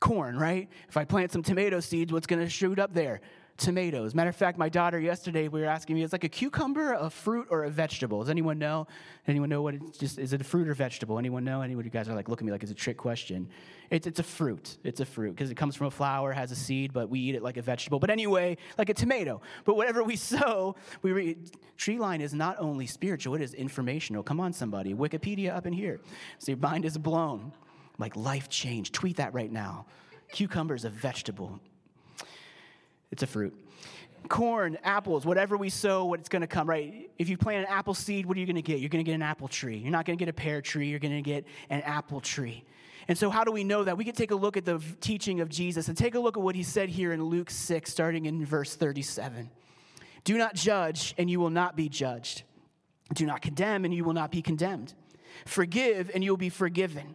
[0.00, 0.68] Corn, right?
[0.88, 3.20] If I plant some tomato seeds, what's going to shoot up there?
[3.58, 4.14] Tomatoes.
[4.14, 7.10] Matter of fact, my daughter yesterday, we were asking me, it's like a cucumber, a
[7.10, 8.20] fruit, or a vegetable?
[8.20, 8.86] Does anyone know?
[9.26, 11.18] Anyone know what it's just, is it a fruit or vegetable?
[11.18, 11.60] Anyone know?
[11.60, 13.48] Anyone you guys are like looking at me like it's a trick question.
[13.90, 14.78] It's, it's a fruit.
[14.84, 17.34] It's a fruit because it comes from a flower, has a seed, but we eat
[17.34, 17.98] it like a vegetable.
[17.98, 19.42] But anyway, like a tomato.
[19.64, 21.50] But whatever we sow, we read.
[21.76, 24.22] Treeline is not only spiritual, it is informational.
[24.22, 24.94] Come on, somebody.
[24.94, 26.00] Wikipedia up in here.
[26.38, 27.52] So your mind is blown.
[27.98, 28.92] Like life change.
[28.92, 29.86] Tweet that right now.
[30.30, 31.60] Cucumber is a vegetable.
[33.10, 33.54] It's a fruit.
[34.28, 37.10] Corn, apples, whatever we sow, what it's going to come, right?
[37.18, 38.80] If you plant an apple seed, what are you going to get?
[38.80, 39.78] You're going to get an apple tree.
[39.78, 42.64] You're not going to get a pear tree, you're going to get an apple tree.
[43.08, 43.96] And so, how do we know that?
[43.96, 46.42] We can take a look at the teaching of Jesus and take a look at
[46.42, 49.48] what he said here in Luke 6, starting in verse 37.
[50.24, 52.42] Do not judge, and you will not be judged.
[53.14, 54.92] Do not condemn, and you will not be condemned.
[55.46, 57.14] Forgive, and you will be forgiven.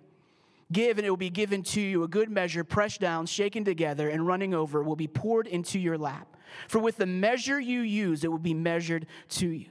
[0.74, 2.04] Give, and it will be given to you.
[2.04, 5.98] A good measure, pressed down, shaken together, and running over, will be poured into your
[5.98, 6.36] lap.
[6.68, 9.68] For with the measure you use, it will be measured to you.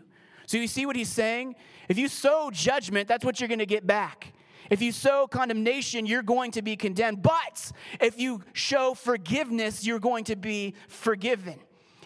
[0.47, 1.57] So you see what he's saying?
[1.88, 4.33] If you sow judgment, that's what you're going to get back.
[4.71, 7.23] If you sow condemnation, you're going to be condemned.
[7.23, 11.59] But if you show forgiveness, you're going to be forgiven.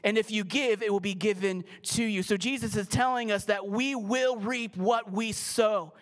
[0.03, 2.23] And if you give, it will be given to you.
[2.23, 5.93] So Jesus is telling us that we will reap what we sow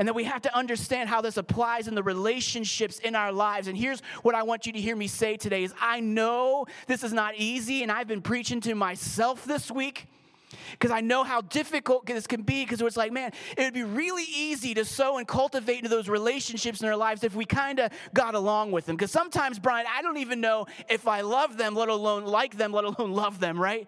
[0.00, 3.68] and that we have to understand how this applies in the relationships in our lives.
[3.68, 7.04] And here's what I want you to hear me say today is I know this
[7.04, 10.06] is not easy and I've been preaching to myself this week
[10.70, 13.82] because I know how difficult this can be because it's like, man, it would be
[13.82, 17.78] really easy to sow and cultivate into those relationships in our lives if we kind
[17.78, 18.96] of got along with them.
[18.96, 22.72] Because sometimes, Brian, I don't even know if I love them, let alone like them,
[22.72, 23.86] let alone love them, right?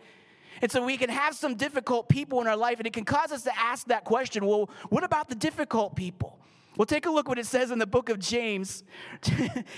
[0.63, 3.33] And so we can have some difficult people in our life, and it can cause
[3.33, 6.39] us to ask that question well, what about the difficult people?
[6.77, 8.83] Well, take a look what it says in the book of James.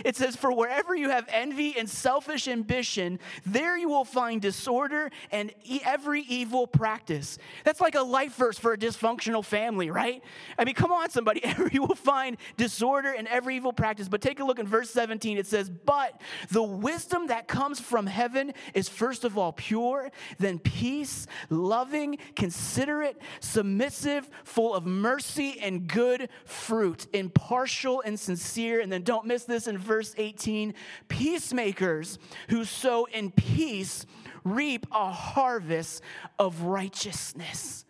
[0.05, 5.11] it says, For wherever you have envy and selfish ambition, there you will find disorder
[5.33, 5.53] and
[5.85, 7.37] every evil practice.
[7.65, 10.23] That's like a life verse for a dysfunctional family, right?
[10.57, 11.43] I mean, come on, somebody.
[11.73, 14.09] you will find disorder and every evil practice.
[14.09, 15.37] But take a look in verse 17.
[15.37, 20.61] It says, But the wisdom that comes from heaven is first of all pure, then
[20.61, 28.81] peace, loving, considerate, submissive, full of mercy and good fruit fruit, impartial and sincere.
[28.81, 30.75] And then don't miss this in verse 18
[31.09, 32.19] peacemakers
[32.51, 34.05] who sow in peace
[34.45, 36.03] reap a harvest
[36.39, 37.87] of righteousness.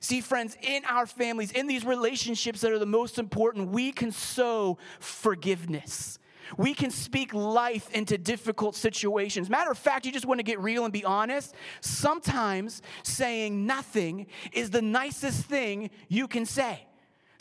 [0.00, 4.10] See, friends, in our families, in these relationships that are the most important, we can
[4.10, 6.18] sow forgiveness.
[6.58, 9.48] We can speak life into difficult situations.
[9.48, 11.54] Matter of fact, you just want to get real and be honest.
[11.80, 16.86] Sometimes saying nothing is the nicest thing you can say.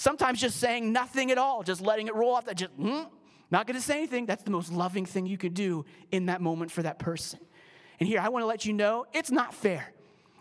[0.01, 3.05] Sometimes just saying nothing at all, just letting it roll off, that just, mm,
[3.51, 6.41] not going to say anything, that's the most loving thing you could do in that
[6.41, 7.39] moment for that person.
[7.99, 9.93] And here, I want to let you know it's not fair.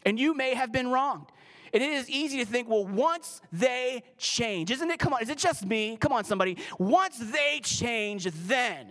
[0.07, 1.27] And you may have been wronged.
[1.75, 4.99] And It is easy to think, well, once they change, isn't it?
[4.99, 5.99] Come on, is it just me?
[5.99, 6.57] Come on, somebody.
[6.79, 8.87] Once they change, then,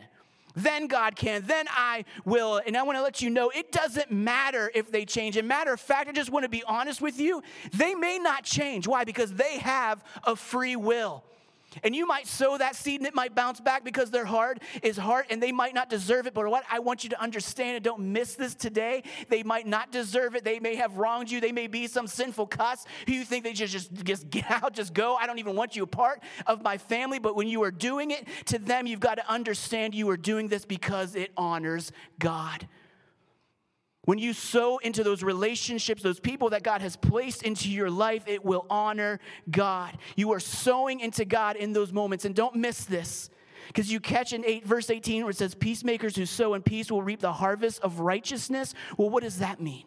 [0.63, 2.61] then God can, then I will.
[2.65, 5.37] And I want to let you know it doesn't matter if they change.
[5.37, 7.41] And matter of fact, I just want to be honest with you,
[7.73, 8.87] they may not change.
[8.87, 9.03] Why?
[9.03, 11.23] Because they have a free will.
[11.83, 14.97] And you might sow that seed and it might bounce back because their heart is
[14.97, 16.33] hard and they might not deserve it.
[16.33, 19.91] But what I want you to understand and don't miss this today, they might not
[19.91, 20.43] deserve it.
[20.43, 21.39] They may have wronged you.
[21.39, 24.73] They may be some sinful cuss who you think they just, just, just get out,
[24.73, 25.15] just go.
[25.15, 27.19] I don't even want you a part of my family.
[27.19, 30.47] But when you are doing it to them, you've got to understand you are doing
[30.47, 32.67] this because it honors God.
[34.09, 38.23] When you sow into those relationships, those people that God has placed into your life,
[38.25, 39.19] it will honor
[39.51, 39.99] God.
[40.15, 42.25] You are sowing into God in those moments.
[42.25, 43.29] And don't miss this.
[43.67, 46.91] Because you catch in 8, verse 18 where it says, Peacemakers who sow in peace
[46.91, 48.73] will reap the harvest of righteousness.
[48.97, 49.85] Well, what does that mean?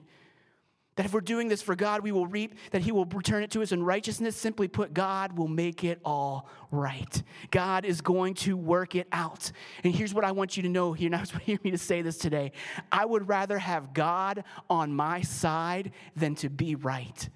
[0.96, 3.50] That if we're doing this for God, we will reap, that He will return it
[3.52, 4.37] to us in righteousness.
[4.37, 7.22] Simply put, God will make it all right.
[7.50, 9.50] God is going to work it out.
[9.85, 10.94] And here's what I want you to know.
[10.94, 12.52] You're not hear me to say this today.
[12.90, 17.28] I would rather have God on my side than to be right.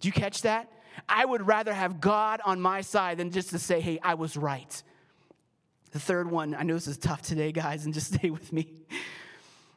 [0.00, 0.70] Do you catch that?
[1.08, 4.36] I would rather have God on my side than just to say, hey, I was
[4.36, 4.82] right.
[5.92, 8.72] The third one, I know this is tough today, guys, and just stay with me.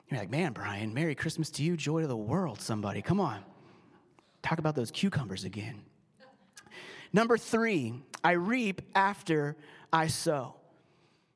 [0.09, 3.01] You're like, man, Brian, Merry Christmas to you, joy to the world, somebody.
[3.01, 3.43] Come on.
[4.41, 5.81] Talk about those cucumbers again.
[7.11, 7.93] Number three,
[8.23, 9.57] I reap after
[9.91, 10.55] I sow.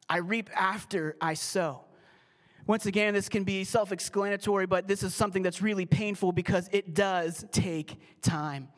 [0.10, 1.82] I reap after I sow.
[2.68, 6.70] Once again, this can be self explanatory, but this is something that's really painful because
[6.72, 8.70] it does take time.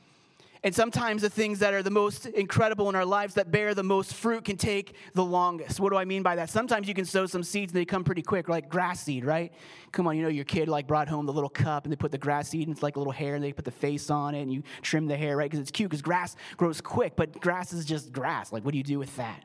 [0.65, 3.83] And sometimes the things that are the most incredible in our lives that bear the
[3.83, 5.81] most fruit can take the longest.
[5.81, 6.49] What do I mean by that?
[6.49, 9.51] Sometimes you can sow some seeds and they come pretty quick, like grass seed, right?
[9.91, 12.13] Come on, you know, your kid like brought home the little cup and they put
[12.13, 14.35] the grass seed and it's like a little hair and they put the face on
[14.35, 15.51] it and you trim the hair, right?
[15.51, 18.53] Because it's cute because grass grows quick, but grass is just grass.
[18.53, 19.43] Like, what do you do with that?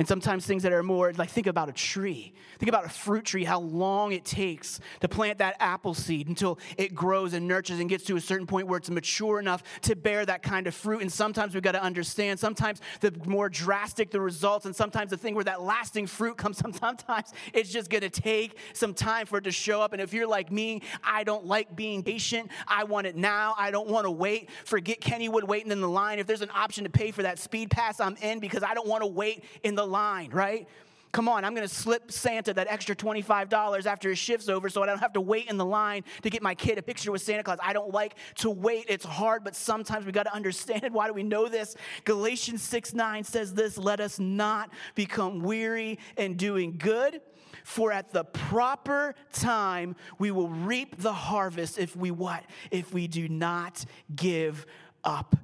[0.00, 2.32] And sometimes things that are more like think about a tree.
[2.58, 6.58] Think about a fruit tree, how long it takes to plant that apple seed until
[6.78, 9.94] it grows and nurtures and gets to a certain point where it's mature enough to
[9.94, 11.02] bear that kind of fruit.
[11.02, 15.18] And sometimes we've got to understand, sometimes the more drastic the results, and sometimes the
[15.18, 19.36] thing where that lasting fruit comes, sometimes it's just going to take some time for
[19.36, 19.92] it to show up.
[19.92, 22.50] And if you're like me, I don't like being patient.
[22.66, 23.54] I want it now.
[23.58, 24.48] I don't want to wait.
[24.64, 26.18] Forget Kennywood waiting in the line.
[26.18, 28.88] If there's an option to pay for that speed pass, I'm in because I don't
[28.88, 30.66] want to wait in the line, right?
[31.12, 34.86] Come on, I'm gonna slip Santa that extra $25 after his shift's over so I
[34.86, 37.42] don't have to wait in the line to get my kid a picture with Santa
[37.42, 37.58] Claus.
[37.60, 38.86] I don't like to wait.
[38.88, 40.92] It's hard, but sometimes we gotta understand it.
[40.92, 41.74] Why do we know this?
[42.04, 47.20] Galatians 6 9 says this let us not become weary in doing good.
[47.64, 52.44] For at the proper time we will reap the harvest if we what?
[52.70, 54.64] If we do not give
[55.02, 55.34] up.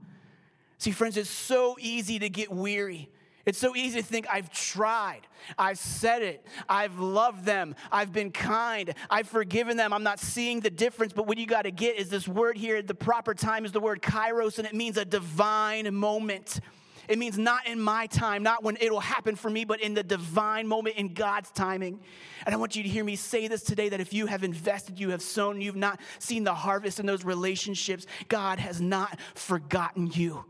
[0.79, 3.11] See, friends, it's so easy to get weary.
[3.47, 5.21] It's so easy to think, I've tried,
[5.57, 10.59] I've said it, I've loved them, I've been kind, I've forgiven them, I'm not seeing
[10.59, 11.13] the difference.
[11.13, 13.79] But what you got to get is this word here, the proper time is the
[13.79, 16.59] word kairos, and it means a divine moment.
[17.07, 20.03] It means not in my time, not when it'll happen for me, but in the
[20.03, 22.01] divine moment, in God's timing.
[22.45, 24.99] And I want you to hear me say this today that if you have invested,
[24.99, 30.09] you have sown, you've not seen the harvest in those relationships, God has not forgotten
[30.09, 30.47] you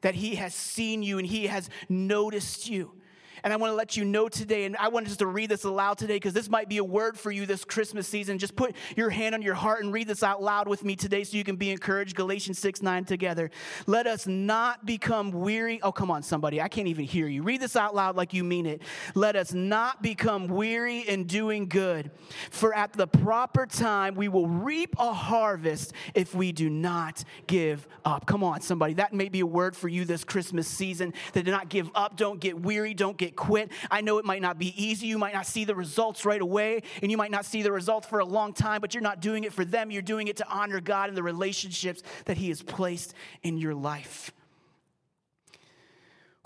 [0.00, 2.92] that He has seen you and He has noticed you.
[3.42, 5.64] And I want to let you know today, and I want just to read this
[5.64, 8.38] aloud today because this might be a word for you this Christmas season.
[8.38, 11.24] Just put your hand on your heart and read this out loud with me today
[11.24, 12.16] so you can be encouraged.
[12.16, 13.50] Galatians 6 9 together.
[13.86, 15.80] Let us not become weary.
[15.82, 16.60] Oh, come on, somebody.
[16.60, 17.42] I can't even hear you.
[17.42, 18.82] Read this out loud like you mean it.
[19.14, 22.10] Let us not become weary in doing good,
[22.50, 27.86] for at the proper time we will reap a harvest if we do not give
[28.04, 28.26] up.
[28.26, 28.94] Come on, somebody.
[28.94, 32.16] That may be a word for you this Christmas season that do not give up,
[32.16, 33.70] don't get weary, don't get quit.
[33.90, 35.06] I know it might not be easy.
[35.06, 38.06] You might not see the results right away, and you might not see the results
[38.06, 39.90] for a long time, but you're not doing it for them.
[39.90, 43.74] You're doing it to honor God and the relationships that He has placed in your
[43.74, 44.32] life.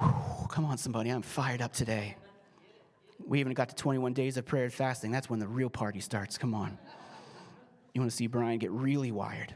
[0.01, 1.11] Whew, come on, somebody.
[1.11, 2.17] I'm fired up today.
[3.27, 5.11] We even got to 21 days of prayer and fasting.
[5.11, 6.37] That's when the real party starts.
[6.37, 6.79] Come on.
[7.95, 9.55] You want to see Brian get really wired?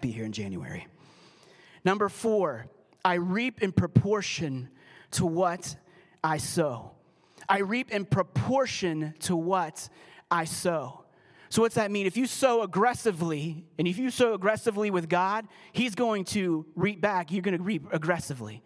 [0.00, 0.86] Be here in January.
[1.84, 2.66] Number four,
[3.04, 4.70] I reap in proportion
[5.12, 5.76] to what
[6.22, 6.92] I sow.
[7.48, 9.88] I reap in proportion to what
[10.30, 11.04] I sow.
[11.48, 12.06] So, what's that mean?
[12.06, 17.00] If you sow aggressively, and if you sow aggressively with God, He's going to reap
[17.00, 17.32] back.
[17.32, 18.62] You're going to reap aggressively.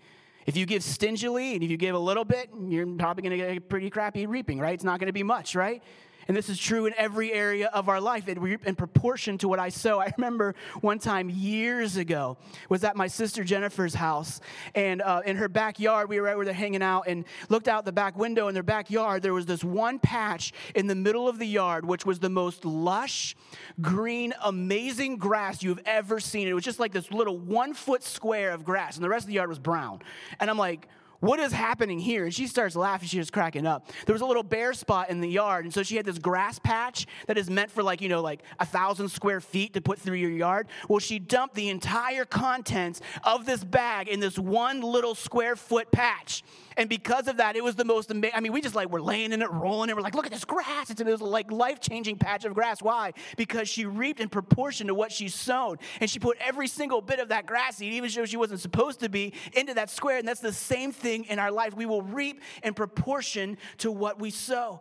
[0.47, 3.37] If you give stingily and if you give a little bit, you're probably going to
[3.39, 4.75] get a pretty crappy reaping, right?
[4.75, 5.83] It's not going to be much, right?
[6.29, 9.69] And this is true in every area of our life in proportion to what I
[9.69, 10.01] sow.
[10.01, 12.37] I remember one time years ago
[12.69, 14.41] was at my sister Jennifer's house,
[14.75, 17.85] and uh, in her backyard, we were right where they're hanging out, and looked out
[17.85, 19.23] the back window in their backyard.
[19.23, 22.65] There was this one patch in the middle of the yard, which was the most
[22.65, 23.37] lush,
[23.81, 26.49] green, amazing grass you've ever seen.
[26.49, 29.29] It was just like this little one foot square of grass, and the rest of
[29.29, 30.01] the yard was brown.
[30.41, 30.89] And I'm like,
[31.25, 32.25] what is happening here?
[32.25, 33.09] And she starts laughing.
[33.09, 33.89] She's cracking up.
[34.05, 35.65] There was a little bare spot in the yard.
[35.65, 38.43] And so she had this grass patch that is meant for like, you know, like
[38.61, 40.69] a thousand square feet to put through your yard.
[40.87, 45.91] Well, she dumped the entire contents of this bag in this one little square foot
[45.91, 46.43] patch.
[46.77, 48.37] And because of that, it was the most amazing.
[48.37, 49.97] I mean, we just like were laying in it, rolling it.
[49.97, 50.91] We're like, look at this grass.
[50.91, 52.83] It's, it was like life changing patch of grass.
[52.83, 53.13] Why?
[53.37, 55.79] Because she reaped in proportion to what she sown.
[56.01, 59.01] And she put every single bit of that grass seed, even though she wasn't supposed
[59.01, 60.19] to be, into that square.
[60.19, 61.75] And that's the same thing in our life.
[61.75, 64.81] We will reap in proportion to what we sow.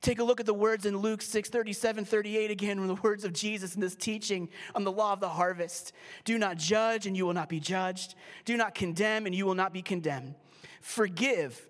[0.00, 3.24] Take a look at the words in Luke 6 37, 38 again, from the words
[3.24, 5.92] of Jesus in this teaching on the law of the harvest.
[6.24, 8.14] Do not judge, and you will not be judged.
[8.44, 10.36] Do not condemn, and you will not be condemned.
[10.80, 11.68] Forgive,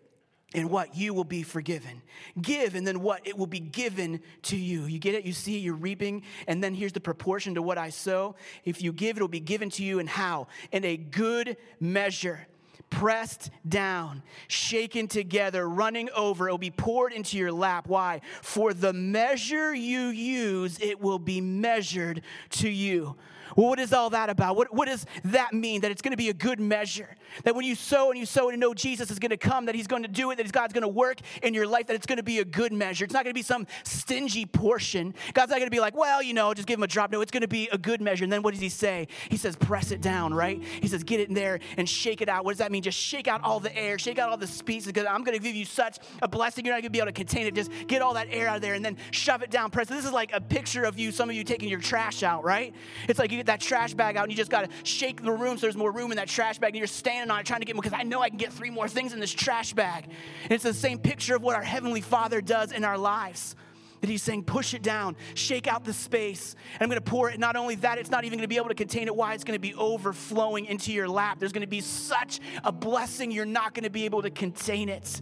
[0.55, 2.03] and what you will be forgiven.
[2.41, 4.85] Give, and then what it will be given to you.
[4.85, 5.25] You get it?
[5.25, 8.37] You see, you're reaping, and then here's the proportion to what I sow.
[8.65, 10.49] If you give, it will be given to you, and how?
[10.71, 12.47] In a good measure
[12.91, 16.49] pressed down, shaken together, running over.
[16.49, 17.87] It will be poured into your lap.
[17.87, 18.21] Why?
[18.43, 23.17] For the measure you use, it will be measured to you.
[23.57, 24.57] Well, what is all that about?
[24.57, 25.81] What, what does that mean?
[25.81, 27.17] That it's going to be a good measure.
[27.45, 29.75] That when you sow and you sow and know Jesus is going to come, that
[29.75, 32.07] He's going to do it, that God's going to work in your life, that it's
[32.07, 33.05] going to be a good measure.
[33.05, 35.15] It's not going to be some stingy portion.
[35.35, 37.11] God's not going to be like, well, you know, just give Him a drop.
[37.11, 38.25] No, it's going to be a good measure.
[38.25, 39.09] And then what does He say?
[39.29, 40.63] He says, press it down, right?
[40.81, 42.45] He says, get it in there and shake it out.
[42.45, 42.83] What does that mean?
[42.83, 45.43] Just shake out all the air, shake out all the species, because I'm going to
[45.43, 46.65] give you such a blessing.
[46.65, 47.55] You're not going to be able to contain it.
[47.55, 49.71] Just get all that air out of there and then shove it down.
[49.71, 49.89] Press.
[49.89, 52.75] This is like a picture of you, some of you taking your trash out, right?
[53.09, 55.33] It's like you get that trash bag out and you just got to shake the
[55.33, 57.61] room so there's more room in that trash bag and you're standing on it trying
[57.61, 59.73] to get more because I know I can get three more things in this trash
[59.73, 60.05] bag.
[60.05, 63.57] And it's the same picture of what our Heavenly Father does in our lives.
[64.01, 66.55] That he's saying, push it down, shake out the space.
[66.75, 67.41] And I'm gonna pour it.
[67.41, 69.17] Not only that, it's not even gonna be able to contain it.
[69.17, 69.35] Why?
[69.35, 71.41] It's gonna be overflowing into your lap.
[71.41, 75.21] There's gonna be such a blessing, you're not gonna be able to contain it.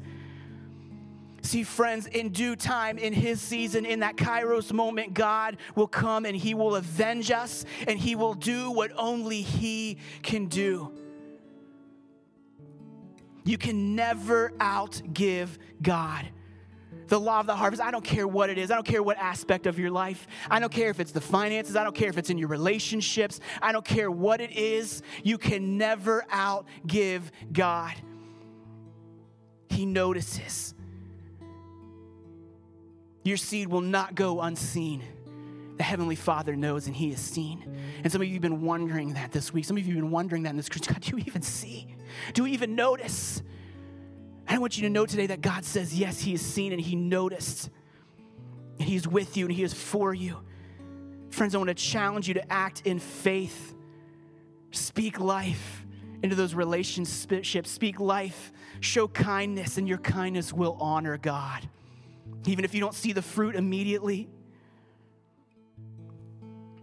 [1.47, 6.25] See, friends, in due time, in His season, in that Kairos moment, God will come
[6.25, 10.93] and He will avenge us and He will do what only He can do.
[13.45, 16.29] You can never outgive God.
[17.07, 18.73] The law of the harvest, I don't care what it is.
[18.73, 20.27] I don't care what aspect of your life.
[20.51, 21.77] I don't care if it's the finances.
[21.77, 23.39] I don't care if it's in your relationships.
[23.63, 25.01] I don't care what it is.
[25.23, 27.95] You can never outgive God.
[29.71, 30.75] He notices.
[33.27, 35.03] Your seed will not go unseen.
[35.79, 37.77] The Heavenly Father knows and He is seen.
[38.03, 39.65] And some of you have been wondering that this week.
[39.65, 41.89] Some of you have been wondering that in this Christian God, do you even see?
[42.35, 43.43] Do we even notice?
[44.47, 46.95] I want you to know today that God says, yes, He is seen and He
[46.95, 47.69] noticed.
[48.79, 50.39] And He's with you and He is for you.
[51.31, 53.75] Friends, I want to challenge you to act in faith.
[54.71, 55.85] Speak life
[56.23, 57.71] into those relationships.
[57.71, 58.53] Speak life.
[58.81, 61.69] Show kindness, and your kindness will honor God
[62.47, 64.29] even if you don't see the fruit immediately,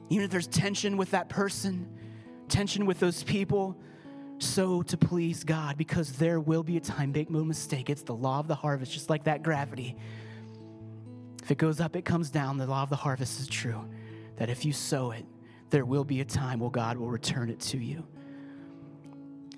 [0.09, 1.89] even if there's tension with that person,
[2.49, 3.77] tension with those people,
[4.39, 8.15] so to please God, because there will be a time, make no mistake, it's the
[8.15, 9.95] law of the harvest, just like that gravity.
[11.41, 12.57] If it goes up, it comes down.
[12.57, 13.83] The law of the harvest is true.
[14.37, 15.25] That if you sow it,
[15.69, 18.05] there will be a time where God will return it to you.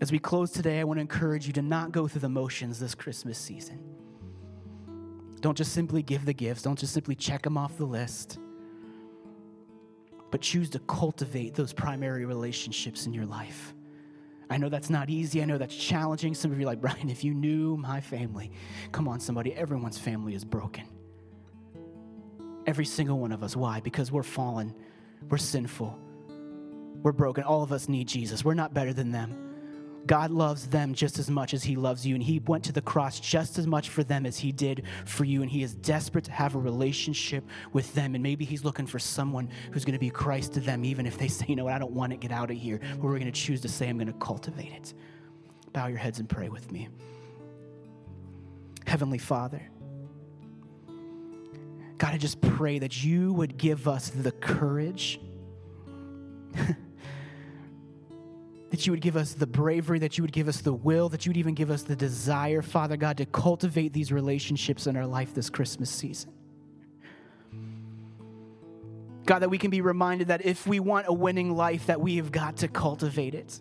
[0.01, 2.79] As we close today, I want to encourage you to not go through the motions
[2.79, 3.79] this Christmas season.
[5.45, 8.39] Don't just simply give the gifts, don't just simply check them off the list,
[10.31, 13.75] but choose to cultivate those primary relationships in your life.
[14.49, 15.43] I know that's not easy.
[15.43, 16.33] I know that's challenging.
[16.33, 18.51] Some of you are like, Brian, if you knew my family,
[18.91, 20.85] come on, somebody, everyone's family is broken.
[22.65, 23.55] Every single one of us.
[23.55, 23.79] Why?
[23.81, 24.73] Because we're fallen,
[25.29, 25.95] we're sinful,
[27.03, 27.43] we're broken.
[27.43, 28.43] All of us need Jesus.
[28.43, 29.44] We're not better than them.
[30.05, 32.81] God loves them just as much as He loves you, and He went to the
[32.81, 36.25] cross just as much for them as He did for you, and He is desperate
[36.25, 37.43] to have a relationship
[37.73, 38.13] with them.
[38.13, 41.17] And maybe He's looking for someone who's going to be Christ to them, even if
[41.17, 43.19] they say, you know what, I don't want to get out of here, but we're
[43.19, 44.93] going to choose to say, I'm going to cultivate it.
[45.73, 46.87] Bow your heads and pray with me.
[48.85, 49.61] Heavenly Father,
[51.97, 55.19] God, I just pray that you would give us the courage.
[58.71, 61.25] that you would give us the bravery, that you would give us the will, that
[61.25, 65.05] you would even give us the desire, Father God, to cultivate these relationships in our
[65.05, 66.31] life this Christmas season.
[69.25, 72.17] God, that we can be reminded that if we want a winning life, that we
[72.17, 73.59] have got to cultivate it.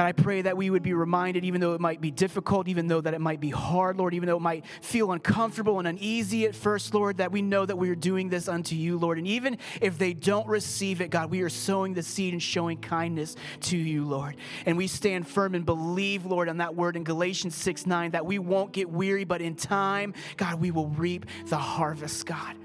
[0.00, 2.86] God, I pray that we would be reminded, even though it might be difficult, even
[2.86, 6.46] though that it might be hard, Lord, even though it might feel uncomfortable and uneasy
[6.46, 9.18] at first, Lord, that we know that we are doing this unto you, Lord.
[9.18, 12.78] And even if they don't receive it, God, we are sowing the seed and showing
[12.78, 14.36] kindness to you, Lord.
[14.64, 18.24] And we stand firm and believe, Lord, on that word in Galatians 6 9, that
[18.24, 22.56] we won't get weary, but in time, God, we will reap the harvest, God.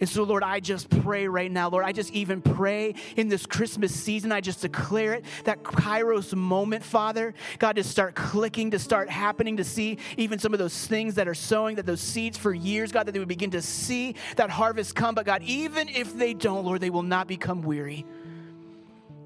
[0.00, 3.46] And so, Lord, I just pray right now, Lord, I just even pray in this
[3.46, 8.78] Christmas season, I just declare it, that Kairos moment, Father, God, to start clicking, to
[8.78, 12.36] start happening, to see even some of those things that are sowing, that those seeds
[12.36, 15.14] for years, God, that they would begin to see that harvest come.
[15.14, 18.04] But God, even if they don't, Lord, they will not become weary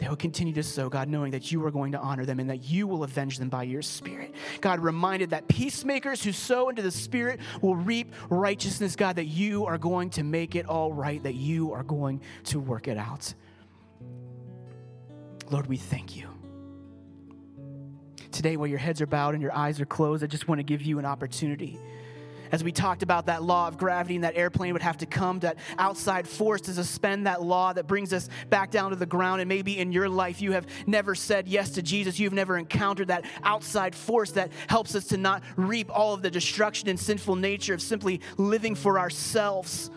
[0.00, 2.48] they will continue to sow, God, knowing that you are going to honor them and
[2.48, 4.34] that you will avenge them by your Spirit.
[4.62, 9.66] God, reminded that peacemakers who sow into the Spirit will reap righteousness, God, that you
[9.66, 13.34] are going to make it all right, that you are going to work it out.
[15.50, 16.30] Lord, we thank you.
[18.32, 20.62] Today, while your heads are bowed and your eyes are closed, I just want to
[20.62, 21.78] give you an opportunity
[22.52, 25.40] as we talked about that law of gravity and that airplane would have to come,
[25.40, 29.40] that outside force to suspend that law that brings us back down to the ground.
[29.40, 32.18] And maybe in your life you have never said yes to Jesus.
[32.18, 36.30] You've never encountered that outside force that helps us to not reap all of the
[36.30, 39.90] destruction and sinful nature of simply living for ourselves.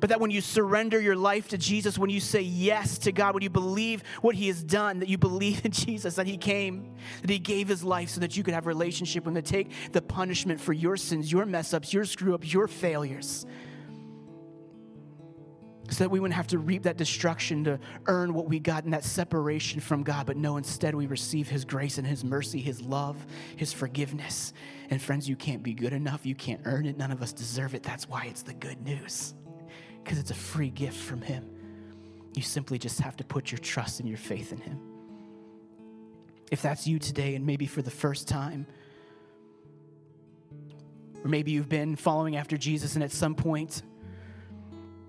[0.00, 3.34] But that when you surrender your life to Jesus, when you say yes to God,
[3.34, 6.94] when you believe what He has done, that you believe in Jesus, that He came,
[7.22, 9.50] that He gave His life so that you could have a relationship with Him, to
[9.50, 13.46] take the punishment for your sins, your mess ups, your screw ups, your failures.
[15.88, 18.90] So that we wouldn't have to reap that destruction to earn what we got in
[18.90, 22.82] that separation from God, but no, instead we receive His grace and His mercy, His
[22.82, 23.24] love,
[23.54, 24.52] His forgiveness.
[24.90, 26.26] And friends, you can't be good enough.
[26.26, 26.98] You can't earn it.
[26.98, 27.82] None of us deserve it.
[27.82, 29.34] That's why it's the good news
[30.06, 31.44] because it's a free gift from Him.
[32.36, 34.80] You simply just have to put your trust and your faith in Him.
[36.52, 38.68] If that's you today, and maybe for the first time,
[41.24, 43.82] or maybe you've been following after Jesus and at some point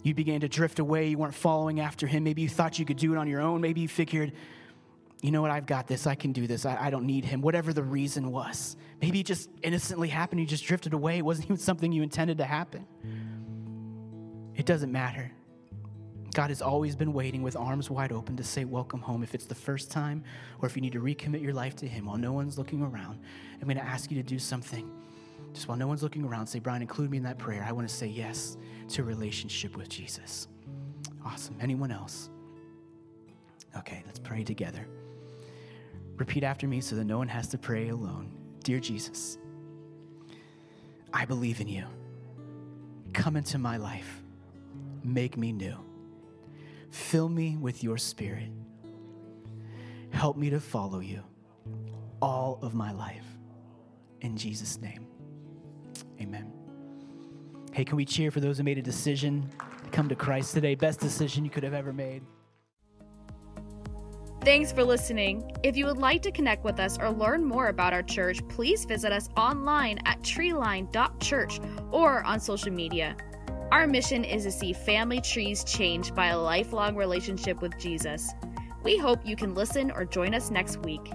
[0.02, 2.24] you began to drift away, you weren't following after Him.
[2.24, 3.62] Maybe you thought you could do it on your own.
[3.62, 4.32] Maybe you figured,
[5.22, 7.42] you know what, I've got this, I can do this, I, I don't need Him,
[7.42, 8.76] whatever the reason was.
[9.00, 12.40] Maybe it just innocently happened, you just drifted away, it wasn't even something you intended
[12.40, 12.88] to happen.
[14.68, 15.32] Doesn't matter.
[16.34, 19.24] God has always been waiting with arms wide open to say, Welcome home.
[19.24, 20.26] If it's the first time
[20.62, 23.22] or if you need to recommit your life to Him while no one's looking around,
[23.62, 24.92] I'm going to ask you to do something.
[25.54, 27.66] Just while no one's looking around, say, Brian, include me in that prayer.
[27.66, 28.58] I want to say yes
[28.90, 30.50] to relationship with Jesus.
[31.26, 31.56] Awesome.
[31.62, 32.30] Anyone else?
[33.78, 34.86] Okay, let's pray together.
[36.18, 38.34] Repeat after me so that no one has to pray alone.
[38.66, 39.38] Dear Jesus,
[41.14, 41.86] I believe in you.
[43.14, 44.24] Come into my life
[45.08, 45.78] make me new.
[46.92, 48.50] Fill me with your spirit.
[50.12, 51.24] Help me to follow you
[52.22, 53.26] all of my life.
[54.22, 55.06] In Jesus' name,
[56.20, 56.52] amen.
[57.74, 59.50] Hey, can we cheer for those who made a decision
[59.84, 60.74] to come to Christ today?
[60.74, 62.24] Best decision you could have ever made.
[64.42, 65.52] Thanks for listening.
[65.62, 68.86] If you would like to connect with us or learn more about our church, please
[68.86, 71.60] visit us online at treeline.church
[71.92, 73.16] or on social media.
[73.72, 78.32] Our mission is to see family trees changed by a lifelong relationship with Jesus.
[78.82, 81.12] We hope you can listen or join us next week.